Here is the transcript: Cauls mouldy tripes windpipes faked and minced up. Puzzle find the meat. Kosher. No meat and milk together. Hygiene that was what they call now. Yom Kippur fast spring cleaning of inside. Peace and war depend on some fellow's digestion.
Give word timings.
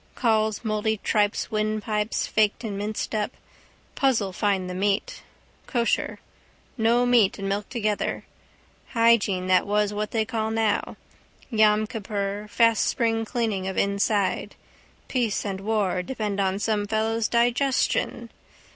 Cauls 0.15 0.63
mouldy 0.65 0.97
tripes 1.03 1.51
windpipes 1.51 2.25
faked 2.25 2.63
and 2.63 2.75
minced 2.75 3.13
up. 3.13 3.37
Puzzle 3.93 4.33
find 4.33 4.67
the 4.67 4.73
meat. 4.73 5.21
Kosher. 5.67 6.17
No 6.75 7.05
meat 7.05 7.37
and 7.37 7.47
milk 7.47 7.69
together. 7.69 8.23
Hygiene 8.93 9.45
that 9.45 9.67
was 9.67 9.93
what 9.93 10.09
they 10.09 10.25
call 10.25 10.49
now. 10.49 10.97
Yom 11.51 11.85
Kippur 11.85 12.47
fast 12.49 12.87
spring 12.87 13.25
cleaning 13.25 13.67
of 13.67 13.77
inside. 13.77 14.55
Peace 15.07 15.45
and 15.45 15.61
war 15.61 16.01
depend 16.01 16.39
on 16.39 16.57
some 16.57 16.87
fellow's 16.87 17.27
digestion. 17.27 18.31